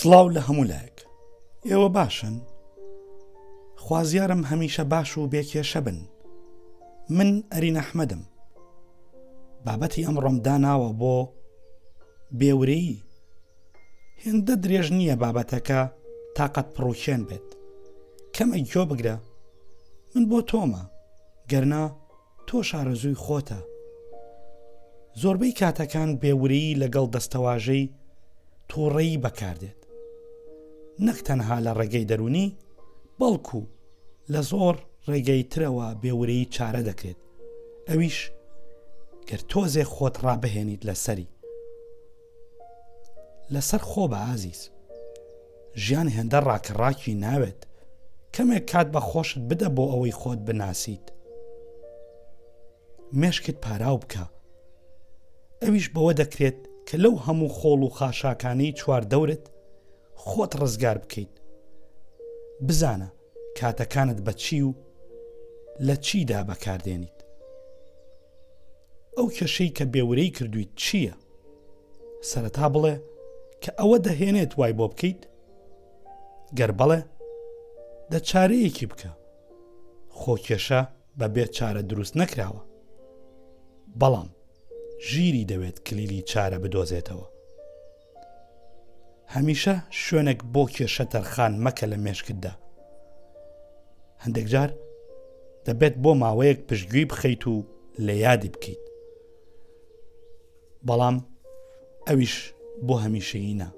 سڵاو 0.00 0.26
لە 0.36 0.40
هەموو 0.48 0.64
لایەک 0.72 0.98
ئێوە 1.68 1.88
باشن 1.98 2.34
خوازیارم 3.82 4.42
هەمیشە 4.50 4.80
باش 4.92 5.10
و 5.18 5.26
بێکێشە 5.32 5.76
بن 5.86 5.98
من 7.16 7.30
ئەری 7.52 7.70
نەحمەدم 7.78 8.22
بابەتی 9.66 10.04
ئەمڕۆم 10.06 10.36
داناوە 10.46 10.90
بۆ 11.00 11.16
بێورەی 12.40 12.96
هێندە 14.22 14.54
درێژ 14.62 14.88
نییە 14.98 15.16
بابەتەکە 15.22 15.80
تااقەت 16.36 16.68
پڕوکێن 16.74 17.22
بێت 17.28 17.48
کەمە 18.34 18.58
گۆ 18.72 18.82
بگرە 18.90 19.16
من 20.16 20.24
بۆ 20.30 20.40
تۆمە 20.50 20.82
گەرنا 21.50 21.84
تۆ 22.48 22.58
شارەزووی 22.68 23.20
خۆتە 23.24 23.60
زۆربەی 25.20 25.52
کاتەکان 25.60 26.10
بێورەی 26.22 26.78
لەگەڵ 26.82 27.06
دەستەواژەی 27.14 27.84
تووڕێی 28.70 29.22
بەکاردێت 29.24 29.78
نەک 31.06 31.16
تەنها 31.26 31.56
لە 31.66 31.72
ڕێگەی 31.78 32.04
دەرونی 32.10 32.54
بەڵکو 33.20 33.60
لە 34.32 34.40
زۆر 34.50 34.76
ڕێگەی 35.10 35.42
ترەوە 35.52 35.86
بێورەی 36.02 36.48
چارە 36.54 36.82
دەکرێت 36.88 37.18
ئەویش 37.88 38.18
گەر 39.28 39.40
تۆزێ 39.50 39.84
خۆت 39.94 40.14
ڕابهێنیت 40.24 40.82
لەسەری 40.88 41.28
لەسەر 43.54 43.82
خۆ 43.90 44.04
بە 44.10 44.18
ئازیز 44.28 44.62
ژیان 45.82 46.08
هێندە 46.16 46.38
ڕاکڕاکی 46.48 47.14
ناوێت 47.24 47.60
کەمێک 48.34 48.64
کات 48.70 48.88
بە 48.94 49.00
خۆشت 49.08 49.38
بدە 49.48 49.68
بۆ 49.76 49.84
ئەوەی 49.92 50.16
خۆت 50.20 50.40
بناسیت 50.46 51.06
مێشکت 53.20 53.56
پاراو 53.64 53.98
بکە 54.02 54.24
ئەویش 55.62 55.86
بەوە 55.94 56.12
دەکرێت 56.20 56.58
کە 56.88 56.96
لەو 57.02 57.14
هەموو 57.24 57.54
خۆڵ 57.58 57.80
و 57.84 57.90
خاشاکانەی 57.98 58.76
چواردەورت 58.80 59.44
خۆت 60.26 60.52
ڕزگار 60.60 60.98
بکەیت 61.02 61.28
بزانە 62.68 63.08
کاتەکانت 63.58 64.18
بە 64.26 64.32
چی 64.42 64.58
و 64.68 64.70
لە 65.86 65.94
چیدا 66.06 66.40
بەکاردێنیت 66.48 67.18
ئەو 69.18 69.28
کەشەی 69.36 69.70
کە 69.76 69.84
بێورەی 69.94 70.30
کردویت 70.38 70.68
چییە؟ 70.82 71.14
سەرەتا 72.30 72.66
بڵێ 72.74 72.94
کە 73.62 73.70
ئەوە 73.80 73.98
دەهێنێت 74.06 74.52
وای 74.58 74.72
بۆ 74.78 74.86
بکەیت؟ 74.92 75.20
گەر 76.58 76.72
بەڵێ 76.78 77.00
دە 78.12 78.18
چارەیەکی 78.28 78.86
بکە 78.90 79.10
خۆکێشە 80.20 80.80
بەبێت 81.18 81.50
چارە 81.56 81.82
دروست 81.90 82.14
نەکراوە 82.20 82.62
بەڵام 84.00 84.28
ژیری 85.10 85.48
دەوێت 85.50 85.78
کلیلی 85.86 86.22
چارە 86.30 86.58
بدۆزێتەوە 86.64 87.26
هەمیشە 89.34 89.70
شوێنێک 90.02 90.40
بۆ 90.52 90.62
کێشە 90.74 91.04
تەرخان 91.12 91.52
مەکە 91.64 91.86
لە 91.92 91.96
مێشکتدا 92.04 92.52
هەندێک 94.24 94.46
جار 94.52 94.70
دەبێت 95.66 95.94
بۆ 96.02 96.12
ماوەیەک 96.22 96.58
پشتگوی 96.68 97.04
بخەیت 97.10 97.42
و 97.52 97.54
لە 98.06 98.12
یادی 98.24 98.52
بکەیت 98.54 98.82
بەڵام 100.86 101.16
ئەویش 102.08 102.34
بۆ 102.86 102.94
هەمیشەینە 103.04 103.68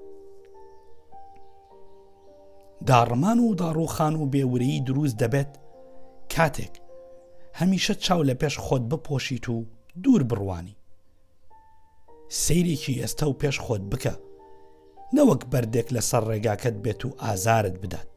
داڕمان 2.87 3.39
و 3.45 3.55
داڕوخان 3.61 4.15
و 4.17 4.25
بێورەی 4.33 4.81
دروست 4.89 5.15
دەبێت 5.23 5.51
کاتێک 6.33 6.73
هەمیشە 7.59 7.93
چاو 8.05 8.21
لە 8.29 8.33
پێش 8.43 8.55
خۆت 8.65 8.83
بپۆشیت 8.91 9.45
و 9.53 9.57
دوور 10.03 10.23
بڕوانی 10.29 10.75
سەیرێکی 12.45 12.99
ئێستا 13.01 13.27
و 13.29 13.37
پێش 13.41 13.57
خۆت 13.65 13.83
بکە 13.93 14.15
نەوەک 15.17 15.41
بەردێک 15.51 15.87
لەسەر 15.95 16.23
ڕێگاکەت 16.29 16.75
بێت 16.83 17.01
و 17.05 17.09
ئازارت 17.23 17.75
بدات. 17.83 18.07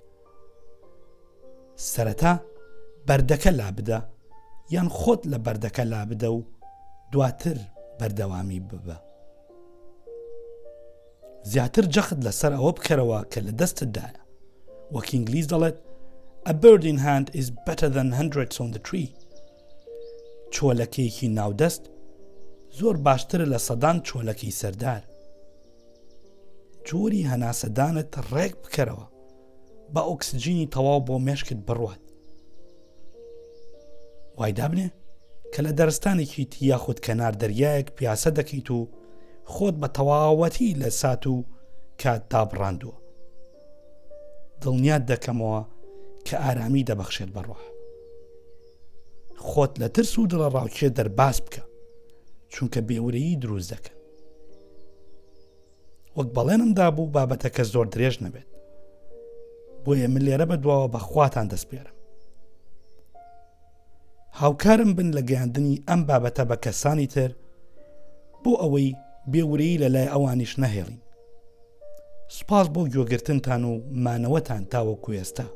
سەرەتا 1.92 2.34
بەردەکە 3.08 3.50
لا 3.60 3.68
بدە 3.78 3.98
یان 4.74 4.88
خۆت 4.98 5.22
لە 5.32 5.38
بەردەکە 5.46 5.84
لا 5.92 6.02
بدە 6.10 6.24
و 6.36 6.40
دواتر 7.12 7.58
بەردەوامی 7.98 8.60
ببە. 8.68 8.94
زیاتر 11.50 11.84
جەخت 11.94 12.18
لەسەر 12.26 12.52
ئەوە 12.56 12.72
بکەرەوە 12.76 13.20
کە 13.32 13.40
لە 13.46 13.52
دەستتدایە 13.60 14.20
وەک 14.94 15.06
ئینگلیز 15.14 15.46
دەڵێت 15.52 15.76
A 16.52 16.54
bird 16.62 16.84
in 16.92 16.98
hand 17.06 17.26
is 17.40 17.48
better 17.68 17.88
than 17.96 18.08
hundreds 18.20 18.56
on 18.62 18.68
the 18.74 18.80
tree. 18.88 19.10
چۆلەکەیەکی 20.54 21.28
ناودەست 21.38 21.82
زۆر 22.78 22.96
باشترە 23.06 23.46
لە 23.52 23.58
سەدان 23.68 23.96
چۆلەکەی 24.08 24.52
سەردار. 24.60 25.00
جۆری 26.88 27.20
هەناسەدانت 27.30 28.12
ڕێک 28.32 28.54
بکەرەوە 28.64 29.06
بە 29.94 30.00
ئۆکسجینی 30.08 30.66
تەواو 30.74 31.00
بۆ 31.06 31.14
مێشکت 31.26 31.60
بڕوات 31.66 32.02
وای 34.38 34.52
دابنێ 34.58 34.88
کە 35.54 35.60
لە 35.66 35.72
دەرستانێکی 35.78 36.44
یاخود 36.70 36.98
کەنار 37.06 37.34
دەریایەک 37.42 37.86
پیاسە 37.96 38.30
دەکەیت 38.38 38.68
و 38.78 38.80
خۆت 39.52 39.76
بە 39.82 39.88
تەواوەتی 39.96 40.78
لە 40.80 40.88
سات 41.00 41.24
و 41.26 41.36
کات 42.02 42.22
دابڕاندووە 42.32 42.96
دڵنیات 44.62 45.02
دەکەمەوە 45.12 45.60
کە 46.26 46.34
ئارامی 46.44 46.86
دەبەخشێت 46.88 47.30
بەڕۆح 47.36 47.62
خۆت 49.48 49.72
لە 49.82 49.88
ترس 49.94 50.12
و 50.18 50.26
دڵە 50.32 50.48
ڕاوچێ 50.54 50.88
دەرباس 50.96 51.38
بکە 51.46 51.62
چونکە 52.54 52.80
بێورەیی 52.88 53.36
دروست 53.42 53.70
دەکەن 53.72 53.98
وەک 56.16 56.28
بەڵێنمدا 56.36 56.88
بوو 56.96 57.12
بابەتە 57.16 57.48
کە 57.56 57.62
زۆر 57.72 57.86
درێژ 57.94 58.16
نەبێت 58.24 58.48
بۆیە 59.84 60.06
من 60.14 60.22
لێرە 60.26 60.46
بەدواوە 60.50 60.88
بەخواتان 60.94 61.46
دەستپێرم 61.52 61.96
هاوکارم 64.40 64.90
بن 64.98 65.08
لە 65.16 65.22
گەاندنی 65.30 65.82
ئەم 65.88 66.00
بابەتە 66.08 66.44
بە 66.50 66.56
کەسانی 66.64 67.06
تر 67.14 67.30
بۆ 68.42 68.52
ئەوەی 68.62 68.90
بێورەی 69.32 69.80
لە 69.82 69.88
لای 69.94 70.12
ئەوانیش 70.12 70.52
نەهێڵین 70.62 70.98
سپاس 72.38 72.66
بۆ 72.74 72.80
گوێگرتنتان 72.92 73.62
و 73.70 73.72
مانەوەتان 74.04 74.64
تاوەکو 74.72 75.10
ئێستا 75.18 75.46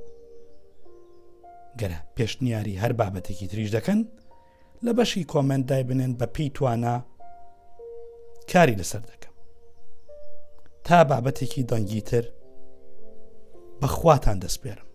گەرە 1.80 1.98
پێشنیاری 2.16 2.80
هەر 2.82 2.92
بابەتێکی 3.00 3.46
تریش 3.50 3.70
دەکەن 3.76 4.00
لە 4.84 4.92
بەشی 4.98 5.28
کۆمنت 5.32 5.64
دای 5.70 5.82
بنێن 5.88 6.12
بە 6.20 6.26
پێی 6.36 6.50
توانە 6.56 6.94
کاری 8.52 8.78
لەسەر 8.80 9.02
دەکەن 9.10 9.27
تا 10.88 11.04
بابەتێکی 11.10 11.62
دەنگیتر 11.70 12.24
بەخواتان 13.80 14.38
دەستپێرم 14.44 14.87